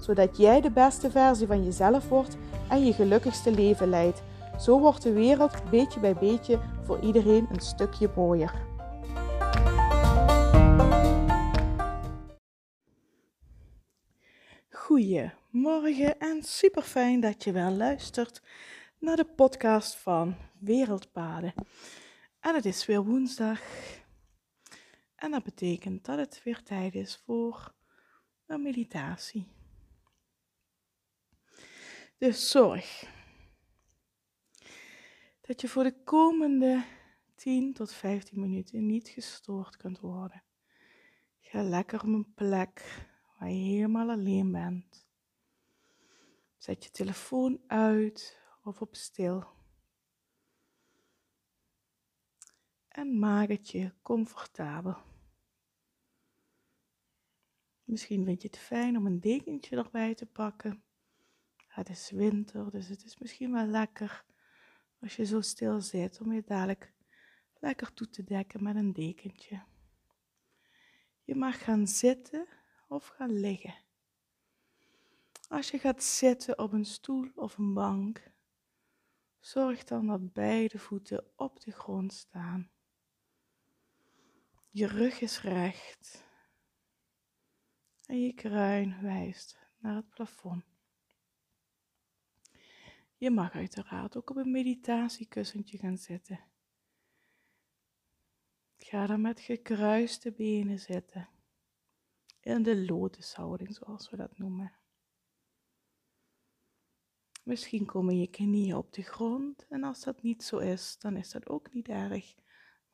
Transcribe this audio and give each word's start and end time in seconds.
zodat 0.00 0.36
jij 0.36 0.60
de 0.60 0.70
beste 0.70 1.10
versie 1.10 1.46
van 1.46 1.64
jezelf 1.64 2.08
wordt 2.08 2.36
en 2.68 2.84
je 2.84 2.92
gelukkigste 2.92 3.50
leven 3.50 3.88
leidt. 3.88 4.22
Zo 4.58 4.80
wordt 4.80 5.02
de 5.02 5.12
wereld 5.12 5.70
beetje 5.70 6.00
bij 6.00 6.14
beetje 6.14 6.60
voor 6.82 7.00
iedereen 7.00 7.46
een 7.52 7.60
stukje 7.60 8.10
mooier. 8.16 8.68
Goedemorgen 14.70 16.18
en 16.18 16.42
super 16.42 16.82
fijn 16.82 17.20
dat 17.20 17.44
je 17.44 17.52
wel 17.52 17.70
luistert 17.70 18.42
naar 18.98 19.16
de 19.16 19.24
podcast 19.24 19.96
van 19.96 20.36
Wereldpaden. 20.58 21.54
En 22.40 22.54
het 22.54 22.64
is 22.64 22.86
weer 22.86 23.04
woensdag. 23.04 23.60
En 25.14 25.30
dat 25.30 25.42
betekent 25.42 26.04
dat 26.04 26.18
het 26.18 26.40
weer 26.44 26.62
tijd 26.62 26.94
is 26.94 27.22
voor 27.24 27.74
een 28.46 28.62
meditatie. 28.62 29.59
Dus 32.20 32.50
zorg 32.50 33.10
dat 35.40 35.60
je 35.60 35.68
voor 35.68 35.82
de 35.82 36.02
komende 36.04 36.84
10 37.34 37.72
tot 37.72 37.92
15 37.92 38.40
minuten 38.40 38.86
niet 38.86 39.08
gestoord 39.08 39.76
kunt 39.76 40.00
worden. 40.00 40.42
Ga 41.40 41.62
lekker 41.62 42.00
op 42.00 42.06
een 42.06 42.34
plek 42.34 43.06
waar 43.38 43.48
je 43.48 43.54
helemaal 43.54 44.10
alleen 44.10 44.52
bent. 44.52 45.08
Zet 46.56 46.84
je 46.84 46.90
telefoon 46.90 47.60
uit 47.66 48.40
of 48.64 48.80
op 48.80 48.94
stil. 48.94 49.44
En 52.88 53.18
maak 53.18 53.48
het 53.48 53.70
je 53.70 53.92
comfortabel. 54.02 54.96
Misschien 57.84 58.24
vind 58.24 58.42
je 58.42 58.48
het 58.48 58.58
fijn 58.58 58.96
om 58.96 59.06
een 59.06 59.20
dekentje 59.20 59.76
erbij 59.76 60.14
te 60.14 60.26
pakken. 60.26 60.84
Het 61.70 61.88
is 61.88 62.10
winter, 62.10 62.70
dus 62.70 62.88
het 62.88 63.04
is 63.04 63.18
misschien 63.18 63.52
wel 63.52 63.66
lekker 63.66 64.24
als 65.00 65.16
je 65.16 65.24
zo 65.24 65.40
stil 65.40 65.80
zit 65.80 66.20
om 66.20 66.32
je 66.32 66.42
dadelijk 66.46 66.92
lekker 67.58 67.94
toe 67.94 68.08
te 68.08 68.24
dekken 68.24 68.62
met 68.62 68.76
een 68.76 68.92
dekentje. 68.92 69.62
Je 71.24 71.34
mag 71.34 71.64
gaan 71.64 71.86
zitten 71.86 72.46
of 72.88 73.06
gaan 73.06 73.32
liggen. 73.32 73.74
Als 75.48 75.70
je 75.70 75.78
gaat 75.78 76.02
zitten 76.02 76.58
op 76.58 76.72
een 76.72 76.84
stoel 76.84 77.30
of 77.34 77.58
een 77.58 77.74
bank, 77.74 78.30
zorg 79.38 79.84
dan 79.84 80.06
dat 80.06 80.32
beide 80.32 80.78
voeten 80.78 81.24
op 81.36 81.60
de 81.60 81.70
grond 81.70 82.12
staan. 82.12 82.70
Je 84.70 84.86
rug 84.86 85.20
is 85.20 85.40
recht 85.40 86.24
en 88.06 88.22
je 88.22 88.32
kruin 88.32 89.02
wijst 89.02 89.58
naar 89.78 89.94
het 89.94 90.08
plafond. 90.08 90.69
Je 93.20 93.30
mag 93.30 93.52
uiteraard 93.52 94.16
ook 94.16 94.30
op 94.30 94.36
een 94.36 94.50
meditatiekussentje 94.50 95.78
gaan 95.78 95.98
zitten. 95.98 96.40
Ga 98.76 99.06
dan 99.06 99.20
met 99.20 99.40
gekruiste 99.40 100.32
benen 100.32 100.78
zitten. 100.78 101.28
In 102.40 102.62
de 102.62 102.84
lotushouding, 102.84 103.74
zoals 103.74 104.10
we 104.10 104.16
dat 104.16 104.38
noemen. 104.38 104.72
Misschien 107.42 107.86
komen 107.86 108.18
je 108.18 108.26
knieën 108.26 108.76
op 108.76 108.92
de 108.92 109.02
grond 109.02 109.66
en 109.68 109.84
als 109.84 110.02
dat 110.02 110.22
niet 110.22 110.42
zo 110.42 110.58
is, 110.58 110.98
dan 110.98 111.16
is 111.16 111.30
dat 111.30 111.48
ook 111.48 111.72
niet 111.72 111.88
erg. 111.88 112.34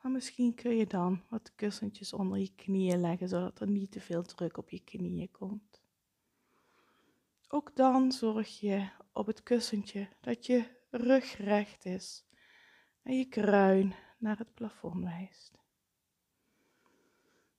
Maar 0.03 0.13
misschien 0.13 0.55
kun 0.55 0.77
je 0.77 0.87
dan 0.87 1.23
wat 1.29 1.55
kussentjes 1.55 2.13
onder 2.13 2.39
je 2.39 2.55
knieën 2.55 3.01
leggen, 3.01 3.29
zodat 3.29 3.61
er 3.61 3.71
niet 3.71 3.91
te 3.91 4.01
veel 4.01 4.23
druk 4.23 4.57
op 4.57 4.71
je 4.71 4.81
knieën 4.85 5.31
komt. 5.31 5.85
Ook 7.49 7.77
dan 7.77 8.13
zorg 8.13 8.61
je 8.61 8.91
op 9.13 9.27
het 9.27 9.43
kussentje 9.43 10.09
dat 10.21 10.47
je 10.47 10.85
rug 10.91 11.37
recht 11.37 11.85
is 11.85 12.27
en 13.03 13.19
je 13.19 13.25
kruin 13.29 13.95
naar 14.19 14.39
het 14.39 14.55
plafond 14.55 15.05
wijst. 15.05 15.59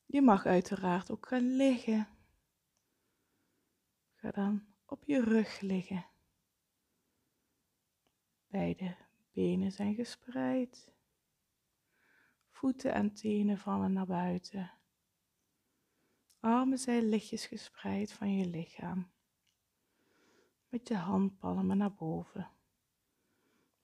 Je 0.06 0.22
mag 0.22 0.46
uiteraard 0.46 1.12
ook 1.12 1.28
gaan 1.28 1.56
liggen. 1.56 2.08
Ga 4.14 4.31
dan 4.31 4.66
op 4.86 5.03
je 5.06 5.24
rug 5.24 5.59
liggen. 5.59 6.06
Beide 8.47 8.96
benen 9.31 9.72
zijn 9.72 9.96
gespreid. 9.96 10.92
Voeten 12.50 12.94
en 12.94 13.14
tenen 13.14 13.58
vallen 13.58 13.94
naar 13.94 14.06
buiten. 14.06 14.72
Armen 16.40 16.78
zijn 16.78 17.09
lichtjes 17.09 17.46
gespreid 17.46 18.14
van 18.14 18.36
je 18.36 18.46
lichaam. 18.46 19.12
Met 20.69 20.88
je 20.88 20.95
handpalmen 20.95 21.78
naar 21.78 21.94
boven. 21.94 22.51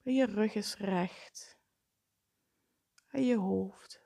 je 0.02 0.26
rug 0.26 0.54
is 0.54 0.76
recht. 0.76 1.60
En 3.08 3.24
je 3.24 3.38
hoofd 3.38 4.02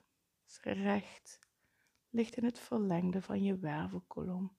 is 0.45 0.59
recht. 0.61 1.39
Ligt 2.09 2.37
in 2.37 2.43
het 2.43 2.59
verlengde 2.59 3.21
van 3.21 3.43
je 3.43 3.57
wervelkolom. 3.57 4.57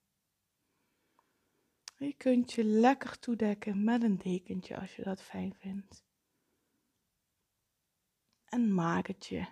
Je 1.97 2.13
kunt 2.13 2.53
je 2.53 2.63
lekker 2.63 3.19
toedekken 3.19 3.83
met 3.83 4.03
een 4.03 4.17
dekentje 4.17 4.79
als 4.79 4.95
je 4.95 5.03
dat 5.03 5.21
fijn 5.21 5.55
vindt. 5.55 6.05
En 8.45 8.73
maak 8.73 9.07
het 9.07 9.25
je 9.25 9.47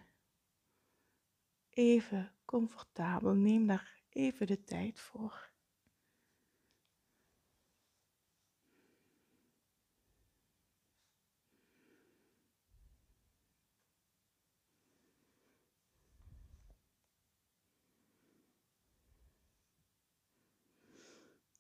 even 1.70 2.36
comfortabel. 2.46 3.34
Neem 3.34 3.68
daar 3.68 4.02
even 4.10 4.48
de 4.48 4.64
tijd 4.64 5.00
voor. 5.00 5.52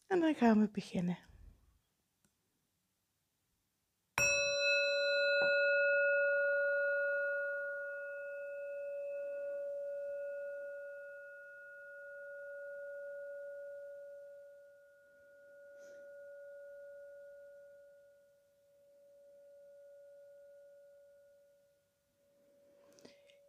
En 0.07 0.19
dan 0.19 0.35
gaan 0.35 0.59
we 0.59 0.69
beginnen. 0.69 1.17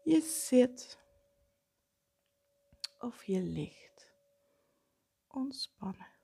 Je 0.03 0.21
zit 0.21 0.99
of 2.99 3.25
je 3.25 3.41
ligt 3.41 4.11
ontspannen. 5.29 6.18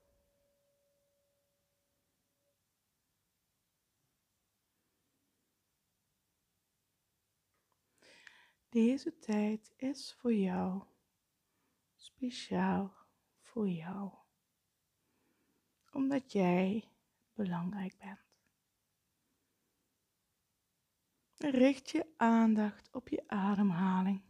Deze 8.75 9.19
tijd 9.19 9.73
is 9.75 10.13
voor 10.13 10.33
jou, 10.33 10.83
speciaal 11.95 12.93
voor 13.39 13.69
jou, 13.69 14.11
omdat 15.91 16.31
jij 16.31 16.91
belangrijk 17.33 17.97
bent. 17.97 18.19
Richt 21.53 21.89
je 21.89 22.13
aandacht 22.17 22.89
op 22.91 23.07
je 23.07 23.23
ademhaling. 23.27 24.21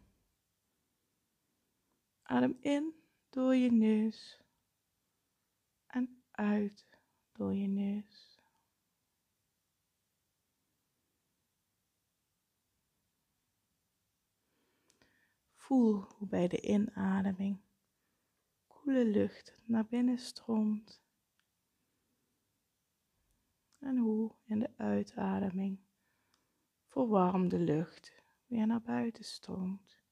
Adem 2.22 2.58
in 2.60 2.94
door 3.30 3.56
je 3.56 3.72
neus 3.72 4.42
en 5.86 6.24
uit 6.32 6.88
door 7.32 7.54
je 7.54 7.68
neus. 7.68 8.25
Voel 15.66 16.00
hoe 16.02 16.28
bij 16.28 16.48
de 16.48 16.62
inademing 16.62 17.62
koele 18.68 19.06
lucht 19.06 19.58
naar 19.64 19.86
binnen 19.86 20.18
stroomt. 20.18 21.02
En 23.80 23.98
hoe 23.98 24.36
in 24.44 24.60
de 24.60 24.70
uitademing 24.78 25.80
verwarmde 26.88 27.60
lucht 27.60 28.24
weer 28.46 28.68
naar 28.68 28.82
buiten 28.82 29.24
stroomt. 29.24 30.04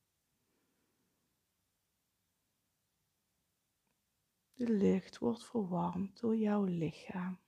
De 4.54 4.70
lucht 4.70 5.18
wordt 5.18 5.46
verwarmd 5.46 6.20
door 6.20 6.36
jouw 6.36 6.64
lichaam. 6.64 7.40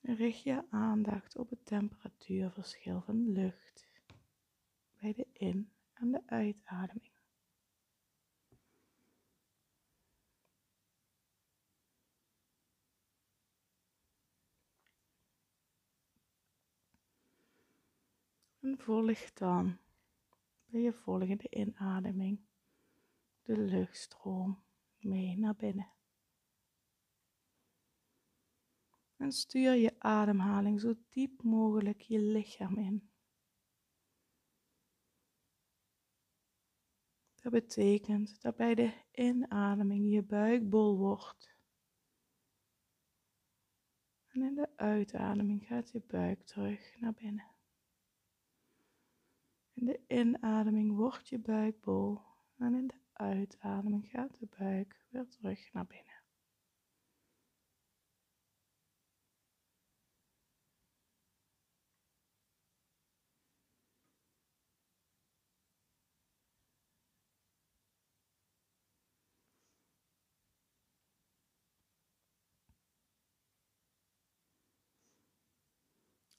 richt 0.00 0.42
je 0.42 0.70
aandacht 0.70 1.36
op 1.36 1.50
het 1.50 1.66
temperatuurverschil 1.66 3.00
van 3.00 3.24
de 3.24 3.30
lucht 3.30 3.87
bij 5.00 5.12
de 5.12 5.26
in- 5.32 5.72
en 5.92 6.10
de 6.10 6.22
uitademing. 6.26 7.16
En 18.60 18.78
volg 18.78 19.32
dan 19.32 19.78
bij 20.66 20.80
je 20.80 20.92
volgende 20.92 21.50
inademing 21.50 22.40
de 23.42 23.58
luchtstroom 23.58 24.62
mee 24.98 25.38
naar 25.38 25.56
binnen. 25.56 25.92
En 29.16 29.32
stuur 29.32 29.74
je 29.74 30.00
ademhaling 30.00 30.80
zo 30.80 30.94
diep 31.08 31.42
mogelijk 31.42 32.00
je 32.00 32.18
lichaam 32.18 32.76
in. 32.76 33.10
Dat 37.48 37.60
betekent 37.60 38.42
dat 38.42 38.56
bij 38.56 38.74
de 38.74 38.92
inademing 39.12 40.12
je 40.12 40.22
buik 40.22 40.68
bol 40.68 40.96
wordt. 40.96 41.56
En 44.28 44.42
in 44.42 44.54
de 44.54 44.68
uitademing 44.76 45.66
gaat 45.66 45.90
je 45.90 46.02
buik 46.06 46.46
terug 46.46 47.00
naar 47.00 47.12
binnen. 47.12 47.50
In 49.72 49.84
de 49.84 50.00
inademing 50.06 50.96
wordt 50.96 51.28
je 51.28 51.38
buik 51.38 51.80
bol 51.80 52.20
en 52.58 52.74
in 52.74 52.86
de 52.86 53.00
uitademing 53.12 54.08
gaat 54.08 54.38
de 54.38 54.48
buik 54.58 55.06
weer 55.08 55.28
terug 55.28 55.72
naar 55.72 55.86
binnen. 55.86 56.17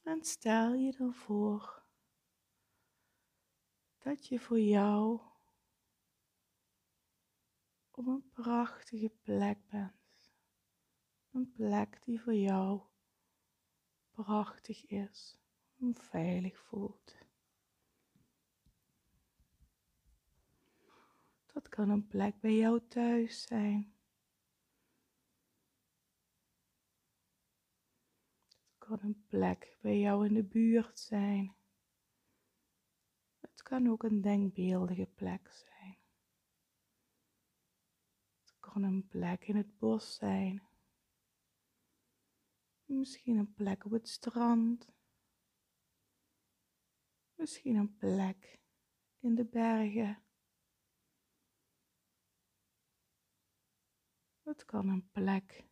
En 0.10 0.24
stel 0.24 0.74
je 0.74 0.92
dan 0.98 1.14
voor 1.14 1.84
dat 3.98 4.28
je 4.28 4.40
voor 4.40 4.60
jou 4.60 5.20
op 7.92 8.08
een 8.08 8.30
prachtige 8.32 9.10
plek 9.10 9.70
bent. 9.70 10.32
Een 11.32 11.52
plek 11.52 12.04
die 12.04 12.22
voor 12.22 12.34
jou 12.34 12.82
prachtig 14.12 14.86
is 14.86 15.38
en 15.80 15.96
veilig 15.96 16.58
voelt. 16.60 17.16
Dat 21.54 21.70
kan 21.70 21.90
een 21.90 22.08
plek 22.08 22.40
bij 22.40 22.56
jou 22.56 22.88
thuis 22.88 23.42
zijn. 23.42 23.99
Kan 28.90 29.00
een 29.02 29.26
plek 29.28 29.78
bij 29.82 30.00
jou 30.00 30.28
in 30.28 30.34
de 30.34 30.44
buurt 30.44 31.00
zijn. 31.00 31.56
Het 33.40 33.62
kan 33.62 33.90
ook 33.90 34.04
een 34.04 34.22
denkbeeldige 34.22 35.08
plek 35.16 35.50
zijn 35.50 35.70
kan 38.74 38.84
een 38.84 39.08
plek 39.08 39.48
in 39.48 39.56
het 39.56 39.78
bos 39.78 40.16
zijn. 40.16 40.68
Misschien 42.86 43.38
een 43.38 43.54
plek 43.54 43.86
op 43.86 43.92
het 43.92 44.10
strand. 44.10 44.90
Misschien 47.36 47.76
een 47.76 47.98
plek 47.98 48.60
in 49.20 49.36
de 49.36 49.46
bergen. 49.46 50.24
Het 54.44 54.66
kan 54.66 54.88
een 54.88 55.10
plek 55.12 55.64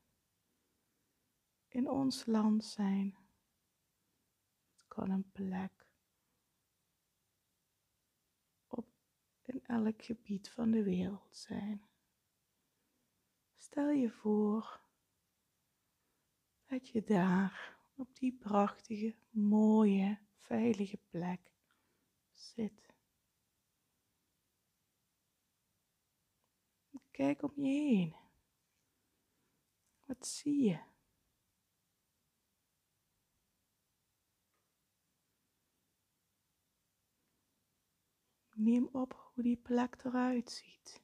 in 1.77 1.89
ons 1.89 2.25
land 2.25 2.65
zijn. 2.65 3.17
Het 4.75 4.87
kan 4.87 5.09
een 5.09 5.31
plek 5.31 5.85
op 8.67 8.87
in 9.45 9.65
elk 9.65 10.03
gebied 10.03 10.49
van 10.49 10.71
de 10.71 10.83
wereld 10.83 11.35
zijn. 11.35 11.87
Stel 13.57 13.89
je 13.89 14.11
voor 14.11 14.81
dat 16.65 16.89
je 16.89 17.03
daar 17.03 17.77
op 17.95 18.15
die 18.15 18.33
prachtige, 18.33 19.15
mooie, 19.29 20.19
veilige 20.35 20.99
plek 21.09 21.51
zit. 22.33 22.95
Kijk 27.11 27.41
om 27.41 27.53
je 27.55 27.69
heen. 27.69 28.15
Wat 30.05 30.27
zie 30.27 30.63
je? 30.63 30.95
Neem 38.59 38.89
op 38.91 39.13
hoe 39.13 39.43
die 39.43 39.57
plek 39.57 40.03
eruit 40.03 40.51
ziet. 40.51 41.01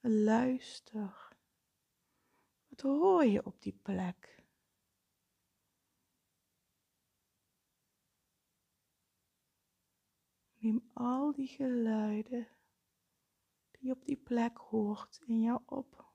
Luister. 0.00 1.36
Wat 2.68 2.80
hoor 2.80 3.24
je 3.24 3.44
op 3.44 3.62
die 3.62 3.78
plek? 3.82 4.44
Neem 10.58 10.90
al 10.92 11.32
die 11.32 11.48
geluiden 11.48 12.48
die 13.70 13.86
je 13.86 13.92
op 13.92 14.04
die 14.04 14.16
plek 14.16 14.58
hoort 14.58 15.20
in 15.26 15.40
jou 15.40 15.62
op. 15.66 16.05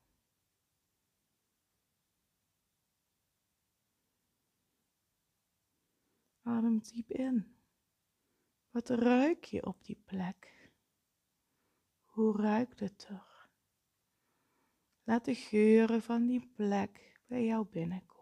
Adem 6.43 6.79
diep 6.79 7.11
in. 7.11 7.55
Wat 8.69 8.89
ruik 8.89 9.43
je 9.43 9.65
op 9.65 9.83
die 9.83 10.01
plek? 10.05 10.69
Hoe 12.03 12.37
ruikt 12.37 12.79
het 12.79 13.05
er? 13.09 13.49
Laat 15.03 15.25
de 15.25 15.35
geuren 15.35 16.01
van 16.01 16.25
die 16.25 16.47
plek 16.55 17.19
bij 17.25 17.45
jou 17.45 17.65
binnenkomen. 17.65 18.19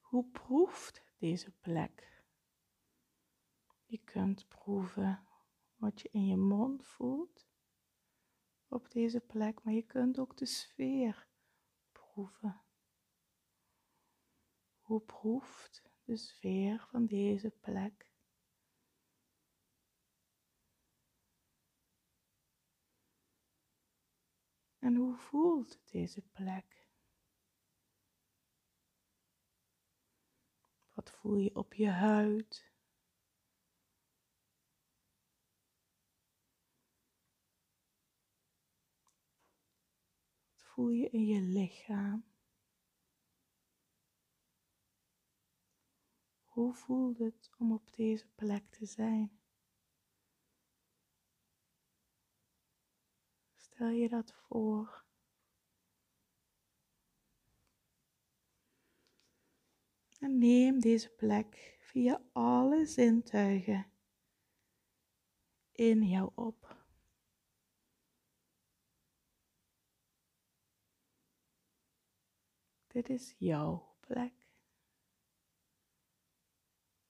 Hoe 0.00 0.30
proeft 0.30 1.02
deze 1.18 1.50
plek? 1.50 2.24
Je 3.84 3.98
kunt 3.98 4.48
proeven 4.48 5.26
wat 5.82 6.00
je 6.00 6.08
in 6.12 6.26
je 6.26 6.36
mond 6.36 6.84
voelt 6.84 7.46
op 8.68 8.90
deze 8.90 9.20
plek, 9.20 9.62
maar 9.62 9.72
je 9.74 9.86
kunt 9.86 10.18
ook 10.18 10.36
de 10.36 10.46
sfeer 10.46 11.26
proeven. 11.92 12.62
Hoe 14.80 15.00
proeft 15.00 15.82
de 16.04 16.16
sfeer 16.16 16.86
van 16.90 17.06
deze 17.06 17.50
plek? 17.50 18.10
En 24.78 24.94
hoe 24.94 25.16
voelt 25.16 25.80
deze 25.90 26.22
plek? 26.22 26.88
Wat 30.94 31.10
voel 31.10 31.36
je 31.36 31.56
op 31.56 31.74
je 31.74 31.88
huid? 31.88 32.71
Voel 40.72 40.88
je 40.88 41.10
in 41.10 41.26
je 41.26 41.40
lichaam? 41.40 42.24
Hoe 46.44 46.74
voelt 46.74 47.18
het 47.18 47.50
om 47.58 47.72
op 47.72 47.92
deze 47.94 48.28
plek 48.34 48.70
te 48.70 48.86
zijn? 48.86 49.40
Stel 53.54 53.88
je 53.88 54.08
dat 54.08 54.32
voor. 54.32 55.04
En 60.18 60.38
neem 60.38 60.80
deze 60.80 61.10
plek 61.10 61.78
via 61.80 62.22
alle 62.32 62.86
zintuigen 62.86 63.92
in 65.72 66.02
jou 66.02 66.32
op. 66.34 66.81
Dit 72.92 73.08
is 73.08 73.34
jouw 73.38 73.96
plek. 74.00 74.32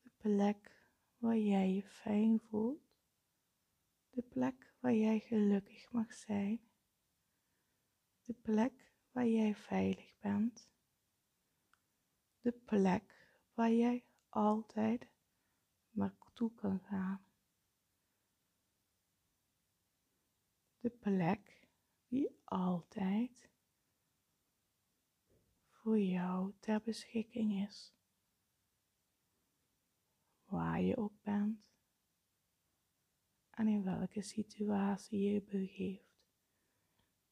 De 0.03 0.11
plek 0.17 0.87
waar 1.19 1.39
jij 1.39 1.75
je 1.75 1.83
fijn 1.83 2.41
voelt. 2.41 2.83
De 4.11 4.23
plek 4.23 4.75
waar 4.81 4.95
jij 4.95 5.21
gelukkig 5.21 5.93
mag 5.93 6.13
zijn. 6.13 6.61
De 8.25 8.33
plek 8.33 8.93
waar 9.11 9.27
jij 9.27 9.55
veilig 9.55 10.19
bent. 10.19 10.71
De 12.41 12.53
plek 12.53 13.29
waar 13.55 13.73
jij 13.73 14.05
altijd 14.29 15.09
naartoe 15.91 16.55
kan 16.55 16.81
gaan. 16.81 17.27
De 20.81 20.91
plek 20.91 21.69
die 22.09 22.41
altijd 22.45 23.52
voor 25.83 25.99
jou 25.99 26.53
ter 26.61 26.83
beschikking 26.83 27.67
is. 27.69 27.95
Waar 30.45 30.81
je 30.81 30.97
ook 30.97 31.23
bent 31.23 31.73
en 33.51 33.67
in 33.67 33.83
welke 33.83 34.23
situatie 34.23 35.21
je 35.21 35.43
begeeft. 35.43 36.21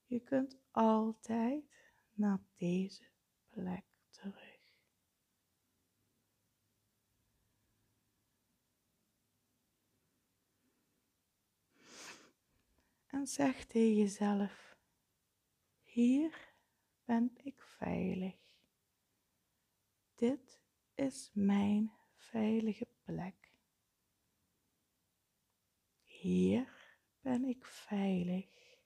Je 0.06 0.20
kunt 0.20 0.58
altijd 0.70 1.64
naar 2.12 2.40
deze 2.56 3.04
plek 3.48 3.84
terug. 4.08 4.58
En 13.06 13.26
zeg 13.26 13.64
tegen 13.64 13.96
jezelf, 13.96 14.76
hier 15.82 16.49
ben 17.10 17.30
ik 17.42 17.62
veilig. 17.62 18.36
Dit 20.14 20.60
is 20.94 21.30
mijn 21.32 21.92
veilige 22.14 22.88
plek. 23.02 23.52
Hier 26.02 26.96
ben 27.20 27.44
ik 27.44 27.64
veilig. 27.64 28.78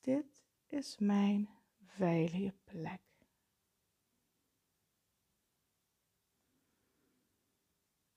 Dit 0.00 0.44
is 0.66 0.98
mijn 0.98 1.48
veilige 1.84 2.54
plek. 2.64 3.02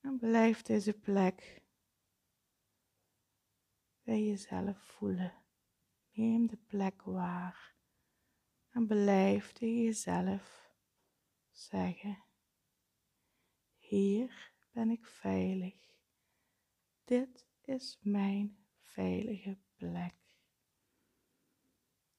En 0.02 0.18
blijf 0.20 0.62
deze 0.62 0.94
plek 0.94 1.64
bij 4.04 4.24
jezelf 4.24 4.78
voelen. 4.78 5.34
Neem 6.12 6.48
de 6.48 6.58
plek 6.58 7.02
waar 7.02 7.73
en 8.74 8.88
blijf 8.88 9.52
tegen 9.52 9.84
jezelf 9.84 10.72
zeggen: 11.52 12.24
Hier 13.78 14.54
ben 14.72 14.90
ik 14.90 15.06
veilig. 15.06 15.76
Dit 17.04 17.48
is 17.62 18.00
mijn 18.02 18.58
veilige 18.82 19.58
plek. 19.76 20.16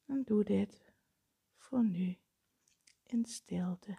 En 0.06 0.23
doe 0.25 0.44
dit 0.44 0.92
voor 1.56 1.84
nu 1.84 2.18
in 3.02 3.25
stilte. 3.25 3.99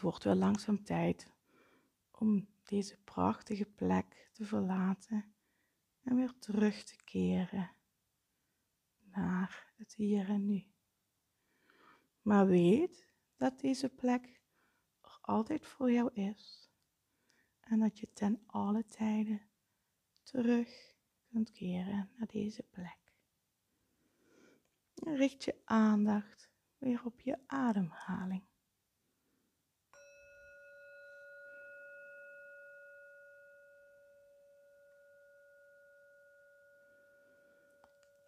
Het 0.00 0.08
wordt 0.08 0.24
wel 0.24 0.34
langzaam 0.34 0.84
tijd 0.84 1.30
om 2.10 2.48
deze 2.64 2.98
prachtige 3.04 3.64
plek 3.64 4.30
te 4.32 4.44
verlaten 4.44 5.34
en 6.02 6.16
weer 6.16 6.38
terug 6.38 6.82
te 6.84 6.96
keren 7.04 7.70
naar 9.00 9.72
het 9.76 9.94
hier 9.94 10.28
en 10.28 10.46
nu. 10.46 10.72
Maar 12.22 12.46
weet 12.46 13.12
dat 13.36 13.60
deze 13.60 13.88
plek 13.88 14.42
er 15.00 15.18
altijd 15.20 15.66
voor 15.66 15.92
jou 15.92 16.12
is 16.12 16.70
En 17.60 17.78
dat 17.78 17.98
je 17.98 18.12
ten 18.12 18.42
alle 18.46 18.84
tijden 18.84 19.42
terug 20.22 20.94
kunt 21.24 21.50
keren 21.50 22.10
naar 22.16 22.26
deze 22.26 22.62
plek. 22.62 22.98
Richt 24.94 25.44
je 25.44 25.60
aandacht 25.64 26.50
weer 26.78 27.04
op 27.04 27.20
je 27.20 27.38
ademhaling. 27.46 28.49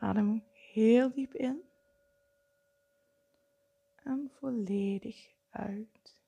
Adem 0.03 0.45
heel 0.53 1.13
diep 1.13 1.35
in 1.35 1.63
en 3.97 4.31
volledig 4.33 5.35
uit. 5.51 6.21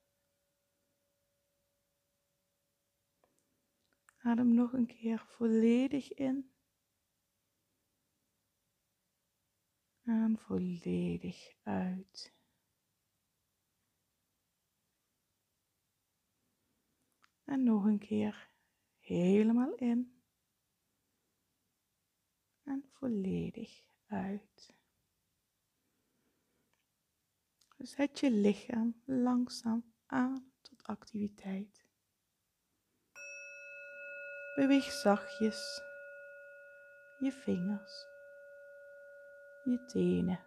Adem 4.18 4.54
nog 4.54 4.72
een 4.72 4.86
keer 4.86 5.24
volledig 5.26 6.12
in 6.12 6.50
en 10.02 10.38
volledig 10.38 11.54
uit. 11.62 12.32
En 17.44 17.62
nog 17.62 17.84
een 17.84 17.98
keer 17.98 18.50
helemaal 18.98 19.74
in 19.74 20.13
en 22.64 22.84
volledig 22.92 23.86
uit. 24.06 24.74
Zet 27.78 28.18
je 28.18 28.30
lichaam 28.30 29.02
langzaam 29.04 29.92
aan 30.06 30.52
tot 30.60 30.82
activiteit. 30.82 31.84
Beweeg 34.54 34.84
zachtjes 34.84 35.82
je 37.18 37.32
vingers, 37.32 38.06
je 39.64 39.84
tenen, 39.84 40.44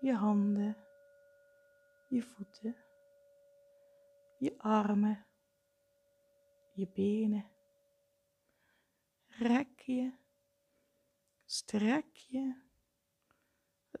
je 0.00 0.14
handen, 0.14 0.76
je 2.08 2.22
voeten, 2.22 2.76
je 4.38 4.58
armen, 4.58 5.26
je 6.72 6.88
benen. 6.88 7.50
Rek 9.26 9.80
je, 9.80 10.12
strek 11.52 12.16
je. 12.16 12.54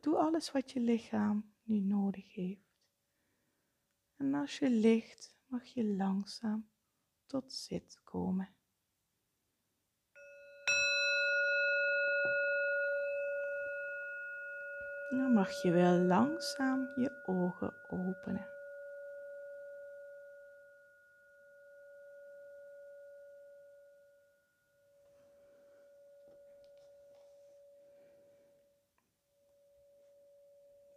Doe 0.00 0.16
alles 0.16 0.52
wat 0.52 0.70
je 0.70 0.80
lichaam 0.80 1.54
nu 1.62 1.80
nodig 1.80 2.34
heeft. 2.34 2.80
En 4.16 4.34
als 4.34 4.58
je 4.58 4.70
ligt, 4.70 5.36
mag 5.46 5.64
je 5.64 5.84
langzaam 5.84 6.70
tot 7.26 7.52
zit 7.52 8.00
komen. 8.04 8.54
Dan 15.10 15.32
mag 15.32 15.62
je 15.62 15.70
wel 15.70 15.98
langzaam 15.98 16.80
je 16.80 17.22
ogen 17.26 17.90
openen. 17.90 18.51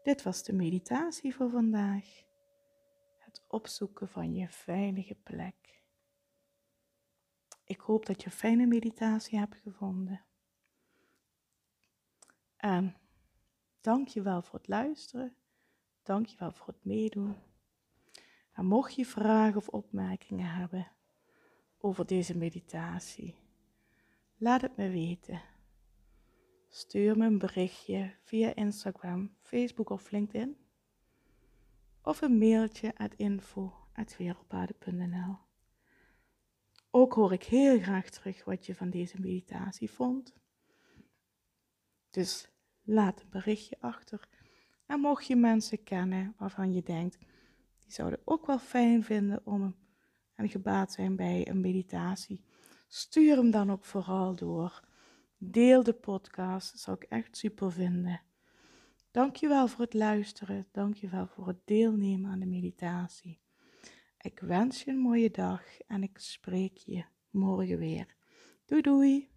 Dit 0.06 0.24
was 0.24 0.44
de 0.44 0.54
meditatie 0.54 1.36
voor 1.36 1.50
vandaag. 1.50 2.24
Het 3.18 3.46
opzoeken 3.48 4.08
van 4.08 4.34
je 4.34 4.50
veilige 4.50 5.16
plek. 5.16 5.84
Ik 7.64 7.80
hoop 7.80 8.06
dat 8.06 8.22
je 8.22 8.26
een 8.26 8.36
fijne 8.36 8.66
meditatie 8.66 9.40
hebt 9.40 9.56
gevonden. 9.56 10.26
En 12.58 12.96
dank 13.82 14.08
je 14.08 14.22
wel 14.22 14.42
voor 14.42 14.60
het 14.60 14.68
luisteren. 14.68 15.36
Dank 16.04 16.26
je 16.26 16.38
wel 16.38 16.52
voor 16.52 16.68
het 16.68 16.86
meedoen. 16.86 17.36
En 18.52 18.66
mocht 18.66 18.96
je 18.96 19.06
vragen 19.06 19.58
of 19.58 19.68
opmerkingen 19.68 20.50
hebben 20.50 20.92
over 21.78 22.06
deze 22.06 22.38
meditatie, 22.38 23.36
laat 24.38 24.62
het 24.62 24.78
me 24.78 24.90
weten. 24.90 25.42
Stuur 26.70 27.18
me 27.18 27.26
een 27.26 27.38
berichtje 27.38 28.16
via 28.24 28.56
Instagram, 28.56 29.36
Facebook 29.42 29.90
of 29.90 30.12
LinkedIn. 30.12 30.58
Of 32.02 32.22
een 32.22 32.38
mailtje 32.38 32.98
at 32.98 33.14
info.wereldpaden.nl 33.16 35.38
Ook 36.92 37.14
hoor 37.14 37.34
ik 37.34 37.44
heel 37.44 37.80
graag 37.80 38.10
terug 38.10 38.44
wat 38.44 38.66
je 38.66 38.76
van 38.76 38.90
deze 38.90 39.20
meditatie 39.20 39.90
vond. 39.90 40.36
Dus 42.10 42.50
laat 42.84 43.22
een 43.22 43.30
berichtje 43.30 43.78
achter. 43.80 44.28
En 44.86 45.00
mocht 45.00 45.28
je 45.28 45.36
mensen 45.36 45.84
kennen 45.84 46.34
waarvan 46.38 46.74
je 46.74 46.84
denkt, 46.84 47.18
die 47.80 47.92
zouden 47.92 48.20
ook 48.26 48.46
wel 48.46 48.60
fijn 48.60 49.04
vinden 49.04 49.46
om 49.46 49.76
en 50.36 50.50
gebaat 50.50 50.92
zijn 50.92 51.16
bij 51.16 51.48
een 51.48 51.60
meditatie, 51.60 52.44
stuur 52.88 53.36
hem 53.36 53.52
dan 53.52 53.72
ook 53.72 53.86
vooral 53.86 54.36
door. 54.36 54.84
Deel 55.52 55.84
de 55.84 55.94
podcast, 55.94 56.72
dat 56.72 56.82
zou 56.82 56.98
ik 57.00 57.04
echt 57.10 57.38
super 57.38 57.72
vinden. 57.72 58.22
Dankjewel 59.12 59.68
voor 59.68 59.82
het 59.82 59.94
luisteren. 59.94 60.68
Dankjewel 60.72 61.28
voor 61.28 61.48
het 61.48 61.60
deelnemen 61.66 62.32
aan 62.32 62.40
de 62.40 62.46
meditatie. 62.46 63.40
Ik 64.18 64.40
wens 64.40 64.84
je 64.84 64.92
een 64.92 64.98
mooie 64.98 65.32
dag 65.32 65.62
en 65.88 66.04
ik 66.04 66.18
spreek 66.18 66.78
je 66.78 67.06
morgen 67.30 67.78
weer. 67.78 68.16
Doei 68.66 68.82
doei! 68.82 69.34